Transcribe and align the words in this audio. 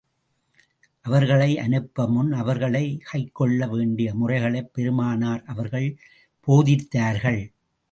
அவர்களை 1.01 1.59
அனுப்பு 1.59 2.09
முன் 2.09 2.31
அவர்கள் 2.31 2.99
கைக்கொள்ள 3.11 3.67
வேண்டிய 3.67 4.15
முறைகளைப் 4.15 4.73
பெருமானார் 4.73 5.43
அவர்கள் 5.45 5.97
போதித்தார்கள். 6.47 7.41